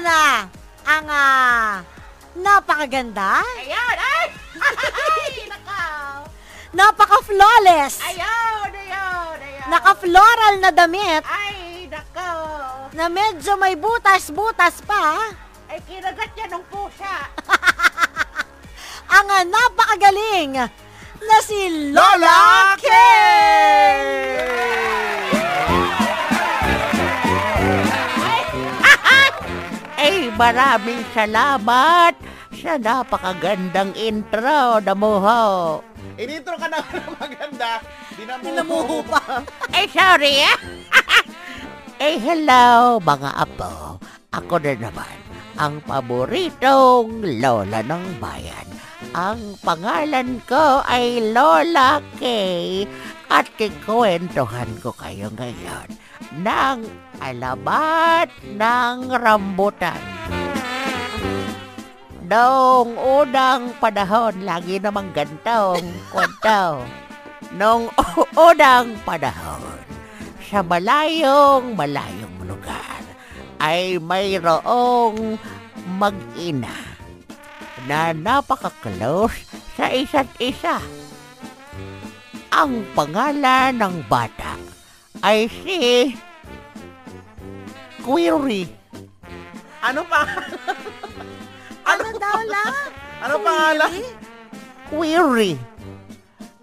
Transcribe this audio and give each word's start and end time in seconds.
na 0.00 0.46
ang 0.88 1.06
ah, 1.10 1.82
napakaganda, 2.38 3.42
Ayun! 3.58 3.96
Ay! 3.98 4.26
Ay! 4.58 5.32
Nakaw! 5.50 6.24
napaka-flawless, 6.72 8.00
Ayun! 8.06 8.70
Ayun! 8.72 9.36
Ayun! 9.42 9.66
naka-floral 9.68 10.54
na 10.62 10.70
damit 10.70 11.22
Ay! 11.26 11.90
Nakaw! 11.90 12.88
na 12.98 13.06
medyo 13.06 13.54
may 13.60 13.76
butas-butas 13.76 14.80
pa. 14.82 15.30
Ay, 15.68 15.78
kinagat 15.84 16.32
niya 16.32 16.48
ng 16.56 16.64
pusa. 16.72 17.28
Ang 19.20 19.28
ah, 19.28 19.44
napakagaling 19.44 20.56
na 21.18 21.36
si 21.44 21.92
Lola 21.92 22.16
Lola 22.16 22.74
K! 22.80 22.88
Ay, 22.88 24.67
maraming 30.38 31.02
salamat 31.10 32.14
sa 32.54 32.78
napakagandang 32.78 33.90
intro, 33.98 34.78
Damuho. 34.78 35.82
Inintro 36.14 36.54
ka 36.54 36.70
na 36.70 36.78
ng 36.78 37.10
maganda. 37.18 37.82
Dinamuho 38.14 39.02
pa. 39.02 39.42
Ay, 39.74 39.90
sorry. 39.90 40.46
Ay, 42.02 42.22
hello, 42.22 42.98
mga 43.02 43.30
apo. 43.34 43.98
Ako 44.30 44.62
na 44.62 44.78
naman, 44.78 45.18
ang 45.58 45.82
paboritong 45.82 47.42
lola 47.42 47.82
ng 47.82 48.22
bayan. 48.22 48.66
Ang 49.18 49.58
pangalan 49.66 50.38
ko 50.46 50.84
ay 50.84 51.32
Lola 51.34 51.98
Kay 52.20 52.86
at 53.32 53.48
kikwentuhan 53.56 54.68
ko 54.84 54.92
kayo 54.94 55.32
ngayon 55.34 55.88
ng 56.38 56.78
alabat 57.18 58.28
ng 58.52 58.98
rambutan. 59.10 60.17
Noong 62.28 62.92
unang 63.00 63.72
panahon, 63.80 64.44
lagi 64.44 64.76
namang 64.76 65.16
gantong 65.16 65.80
kwento. 66.12 66.84
Noong 67.56 67.88
unang 68.36 69.00
panahon, 69.00 69.80
sa 70.44 70.60
malayong 70.60 71.72
malayong 71.72 72.36
lugar, 72.44 73.00
ay 73.64 73.96
mayroong 73.96 75.40
mag-ina 75.96 77.00
na 77.88 78.12
napaka-close 78.12 79.48
sa 79.80 79.88
isa't 79.88 80.28
isa. 80.36 80.84
Ang 82.52 82.84
pangalan 82.92 83.72
ng 83.72 84.04
bata 84.04 84.60
ay 85.24 85.48
si 85.48 86.12
Query. 88.04 88.68
Ano 89.80 90.04
pa? 90.04 90.28
Ano 92.48 92.56
daw 92.56 92.56
la? 92.64 92.64
Ano 93.18 93.34
pangalan? 93.44 93.92
Query. 94.88 95.52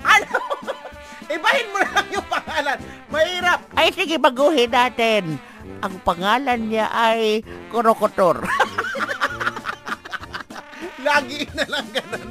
Ano? 0.00 0.36
Ibahin 1.36 1.68
mo 1.68 1.78
na 1.84 1.90
lang 2.00 2.08
yung 2.08 2.28
pangalan. 2.32 2.78
Mahirap. 3.12 3.60
Ay 3.76 3.88
sige, 3.92 4.16
baguhin 4.16 4.72
natin. 4.72 5.36
Ang 5.84 6.00
pangalan 6.00 6.72
niya 6.72 6.88
ay 6.88 7.44
Krokotor. 7.68 8.40
Lagi 11.06 11.44
na 11.52 11.64
lang 11.68 11.86
ganun. 11.92 12.28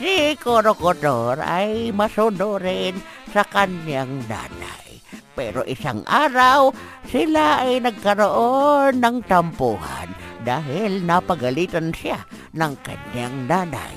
Si 0.00 0.32
Krokotor 0.40 1.44
ay 1.44 1.92
masunurin 1.92 2.96
sa 3.36 3.44
kanyang 3.44 4.24
nanay. 4.30 5.04
Pero 5.36 5.60
isang 5.68 6.00
araw, 6.08 6.72
sila 7.04 7.68
ay 7.68 7.84
nagkaroon 7.84 8.96
ng 8.96 9.28
tampuhan 9.28 10.08
dahil 10.46 11.04
napagalitan 11.04 11.92
siya 11.92 12.24
ng 12.56 12.72
kanyang 12.80 13.36
nanay. 13.44 13.96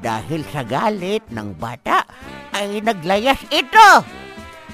Dahil 0.00 0.42
sa 0.48 0.64
galit 0.64 1.22
ng 1.28 1.54
bata, 1.58 2.06
ay 2.56 2.80
naglayas 2.80 3.38
ito. 3.52 3.90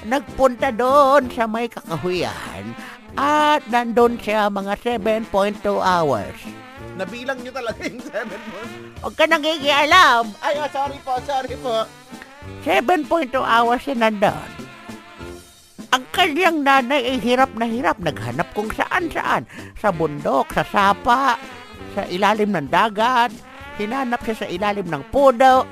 Nagpunta 0.05 0.69
doon 0.69 1.27
sa 1.33 1.49
may 1.49 1.65
kakahuyan 1.67 2.77
at 3.17 3.63
nandun 3.71 4.21
siya 4.21 4.47
mga 4.53 5.01
7.2 5.01 5.65
hours. 5.81 6.37
Nabilang 6.95 7.41
nyo 7.41 7.51
talaga 7.51 7.81
yung 7.83 7.99
7 7.99 8.23
mo. 8.23 8.59
Huwag 9.03 9.15
ka 9.17 9.25
nangigialam. 9.27 10.23
Ay, 10.39 10.55
oh, 10.61 10.69
sorry 10.71 10.99
po, 11.03 11.19
sorry 11.25 11.55
po. 11.59 11.83
7.2 12.63 13.33
hours 13.41 13.81
siya 13.81 13.97
nandun. 13.97 14.49
Ang 15.95 16.03
kanyang 16.11 16.59
nanay 16.59 17.01
ay 17.15 17.17
hirap 17.23 17.55
na 17.55 17.67
hirap. 17.67 17.97
Naghanap 18.03 18.51
kung 18.51 18.67
saan 18.75 19.07
saan. 19.11 19.47
Sa 19.79 19.95
bundok, 19.95 20.51
sa 20.51 20.67
sapa, 20.67 21.39
sa 21.93 22.03
ilalim 22.07 22.51
ng 22.51 22.67
dagat. 22.67 23.31
Hinanap 23.75 24.23
siya 24.23 24.35
sa 24.45 24.47
ilalim 24.47 24.87
ng 24.87 25.03
pudo. 25.11 25.67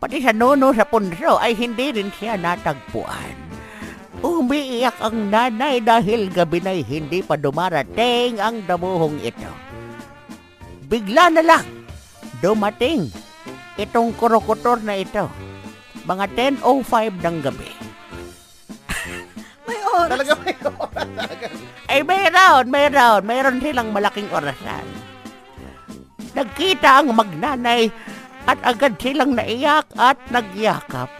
Pati 0.00 0.16
sa 0.24 0.32
nuno 0.32 0.72
sa 0.72 0.88
punso 0.88 1.36
ay 1.36 1.52
hindi 1.52 1.92
rin 1.92 2.08
siya 2.08 2.40
natagpuan. 2.40 3.36
Umiiyak 4.20 5.00
ang 5.00 5.32
nanay 5.32 5.80
dahil 5.80 6.32
gabi 6.32 6.60
na'y 6.60 6.80
hindi 6.84 7.20
pa 7.20 7.36
dumarating 7.36 8.40
ang 8.40 8.64
damuhong 8.64 9.20
ito. 9.20 9.52
Bigla 10.88 11.32
na 11.32 11.42
lang 11.44 11.64
dumating 12.40 13.12
itong 13.76 14.16
kurokotor 14.16 14.80
na 14.80 14.96
ito. 14.96 15.28
Mga 16.08 16.56
10.05 16.64 17.20
ng 17.20 17.36
gabi. 17.44 17.70
May 19.68 19.80
oras. 19.84 20.10
Talaga 20.16 20.32
may 20.40 20.56
mayroon, 22.50 22.66
mayroon, 22.66 23.22
mayroon 23.22 23.58
silang 23.62 23.90
malaking 23.94 24.26
orasan. 24.34 24.86
Nagkita 26.34 27.02
ang 27.02 27.14
magnanay 27.14 27.90
at 28.46 28.58
agad 28.66 28.98
silang 28.98 29.38
naiyak 29.38 29.86
at 29.94 30.18
nagyakap. 30.34 31.10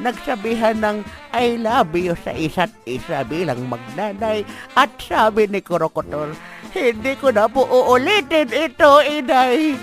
Nagsabihan 0.00 0.80
ng 0.80 0.98
I 1.30 1.60
love 1.60 1.94
you 1.94 2.16
sa 2.18 2.32
isa't 2.34 2.72
isa 2.88 3.22
bilang 3.28 3.68
magnanay 3.68 4.42
at 4.74 4.90
sabi 4.98 5.46
ni 5.46 5.60
Krokotor, 5.62 6.34
hindi 6.72 7.12
ko 7.20 7.30
na 7.30 7.46
po 7.46 7.68
uulitin 7.68 8.50
ito, 8.50 8.92
inay. 9.04 9.76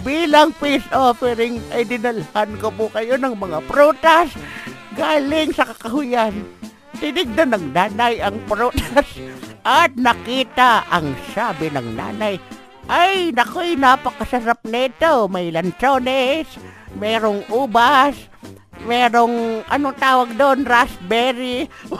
Bilang 0.00 0.56
peace 0.56 0.88
offering 0.92 1.60
ay 1.70 1.84
dinalhan 1.84 2.50
ko 2.58 2.72
po 2.72 2.88
kayo 2.92 3.20
ng 3.20 3.36
mga 3.36 3.58
prutas 3.68 4.32
galing 4.96 5.52
sa 5.52 5.68
kakahuyan. 5.70 6.34
Tinignan 6.98 7.52
ng 7.56 7.66
nanay 7.72 8.20
ang 8.20 8.36
prutas 8.48 9.08
at 9.60 9.92
nakita 9.96 10.88
ang 10.88 11.12
sabi 11.36 11.68
ng 11.68 11.96
nanay, 11.96 12.40
ay, 12.90 13.30
nakoy, 13.30 13.78
napakasarap 13.78 14.66
nito. 14.66 15.30
May 15.30 15.54
lanchones, 15.54 16.58
merong 16.98 17.46
ubas, 17.46 18.18
merong, 18.82 19.62
anong 19.70 19.96
tawag 20.00 20.30
doon, 20.34 20.66
raspberry. 20.66 21.70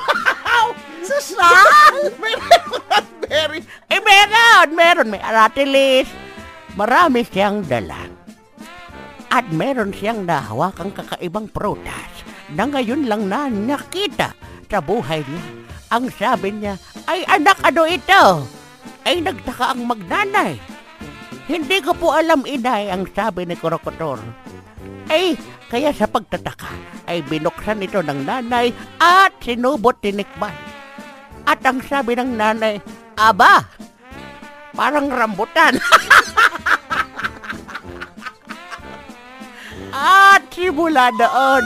Wow! 0.51 0.75
Social! 1.07 2.11
Meron 2.21 2.83
raspberry. 2.91 3.61
Eh, 3.87 4.03
meron, 4.03 4.69
meron. 4.75 5.09
May 5.09 5.23
aratilis. 5.23 6.11
Marami 6.75 7.23
siyang 7.23 7.63
dala. 7.65 8.11
At 9.31 9.47
meron 9.55 9.95
siyang 9.95 10.27
nahawakang 10.27 10.91
kakaibang 10.91 11.47
prutas 11.49 12.27
na 12.51 12.67
ngayon 12.67 13.07
lang 13.07 13.31
na 13.31 13.47
nakita 13.47 14.35
sa 14.67 14.79
buhay 14.83 15.23
niya. 15.23 15.60
Ang 15.91 16.07
sabi 16.15 16.55
niya, 16.55 16.79
ay 17.11 17.27
anak 17.27 17.59
ano 17.67 17.83
ito? 17.83 18.47
Ay 19.03 19.19
nagtaka 19.19 19.75
ang 19.75 19.91
magnanay. 19.91 20.55
Hindi 21.51 21.83
ko 21.83 21.91
po 21.99 22.15
alam 22.15 22.47
inay 22.47 22.95
ang 22.95 23.11
sabi 23.11 23.43
ni 23.43 23.59
Krokotor. 23.59 24.23
Ay, 25.11 25.35
kaya 25.67 25.91
sa 25.91 26.07
pagtataka 26.07 26.71
ay 27.11 27.27
binuksan 27.27 27.83
ito 27.83 27.99
ng 27.99 28.23
nanay 28.23 28.71
at 29.03 29.35
sinubot 29.43 29.99
tinikman. 29.99 30.55
At 31.43 31.59
ang 31.67 31.83
sabi 31.83 32.15
ng 32.15 32.39
nanay, 32.39 32.79
Aba, 33.19 33.67
parang 34.71 35.11
rambutan. 35.11 35.75
At 39.91 40.47
simula 40.55 41.11
doon 41.19 41.65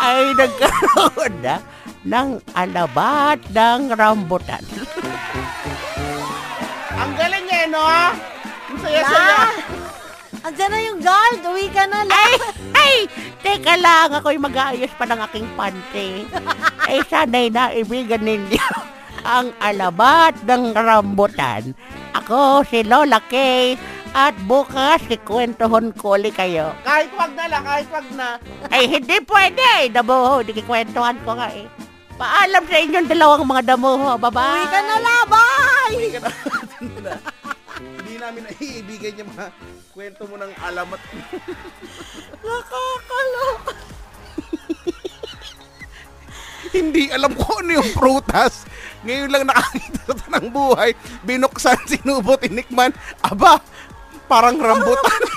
ay 0.00 0.32
nagkaroon 0.32 1.34
na 1.44 1.60
ng 2.06 2.38
alabat 2.54 3.42
ng 3.50 3.92
rambutan. 3.98 4.62
Ang 6.96 7.12
galing 7.18 7.46
eh, 7.50 7.66
no? 7.68 7.82
Ang 8.70 8.78
saya-saya. 8.80 9.50
Andiyan 10.46 10.70
na 10.70 10.78
yung 10.78 11.00
guard. 11.02 11.42
Uwi 11.42 11.66
ka 11.74 11.90
na, 11.90 12.06
La. 12.06 12.14
Ay, 12.14 12.34
ay, 12.78 12.94
teka 13.42 13.74
lang, 13.74 14.14
ako'y 14.14 14.38
mag-aayos 14.38 14.94
pa 14.94 15.02
ng 15.02 15.20
aking 15.26 15.46
panty. 15.58 16.22
Ay, 16.86 17.02
sana'y 17.10 17.50
naibigan 17.50 18.22
ninyo 18.22 18.68
ang 19.26 19.50
alabat 19.58 20.38
ng 20.46 20.70
rambutan. 20.70 21.74
Ako 22.14 22.62
si 22.62 22.86
Lola 22.86 23.18
Kay 23.26 23.74
at 24.14 24.38
bukas 24.46 25.02
kikwentohon 25.10 25.92
ko 25.98 26.14
ulit 26.14 26.38
kayo. 26.38 26.72
Kahit 26.86 27.10
wag 27.18 27.34
na 27.34 27.50
lang, 27.50 27.62
kahit 27.66 27.88
wag 27.90 28.06
na. 28.14 28.28
Ay, 28.70 28.86
hindi 28.86 29.18
pwede. 29.26 29.90
Damuho, 29.90 30.40
hindi 30.46 30.56
kikwentuhan 30.62 31.18
ko 31.26 31.36
nga 31.36 31.50
eh. 31.52 31.66
Paalam 32.16 32.64
sa 32.64 32.76
inyong 32.80 33.08
dalawang 33.12 33.44
mga 33.44 33.76
damuho. 33.76 34.16
Bye-bye. 34.16 34.56
Uwi 34.56 34.72
ka 34.72 34.80
na, 34.80 34.96
La. 35.04 35.16
Bye! 35.28 35.92
Hindi 35.92 36.08
ka 36.16 36.20
na. 36.24 36.32
kaibigan 38.56 39.12
niya 39.12 39.24
mga 39.28 39.46
kwento 39.92 40.22
mo 40.24 40.36
ng 40.40 40.52
alamat. 40.64 41.00
Nakakaloka. 42.40 43.74
Hindi 46.72 47.02
alam 47.12 47.32
ko 47.36 47.60
ano 47.60 47.70
yung 47.80 47.90
prutas. 47.92 48.64
Ngayon 49.06 49.30
lang 49.30 49.44
nakakita 49.46 50.00
sa 50.16 50.28
ng 50.40 50.48
buhay. 50.50 50.90
Binuksan, 51.22 51.78
sinubot, 51.84 52.40
inikman. 52.42 52.96
Aba, 53.22 53.60
parang 54.26 54.56
rambutan. 54.56 55.22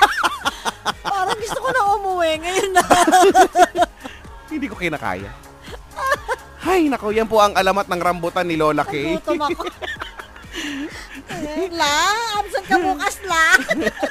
Parang 1.06 1.38
gusto 1.38 1.60
ko 1.62 1.70
na 1.70 1.82
umuwi. 2.00 2.32
Ngayon 2.42 2.70
na. 2.74 2.84
Hindi 4.50 4.66
ko 4.72 4.76
kinakaya. 4.80 5.49
Hay, 6.60 6.92
nako, 6.92 7.16
yan 7.16 7.28
po 7.28 7.40
ang 7.40 7.56
alamat 7.56 7.88
ng 7.88 8.02
rambutan 8.04 8.44
ni 8.44 8.60
Lola 8.60 8.84
Kay. 8.84 9.16
Gutom 9.20 9.40
ako. 9.40 9.64
La, 11.80 11.96
absent 12.42 12.66
ka 12.68 12.78
bukas, 12.82 13.16
la. 13.24 13.46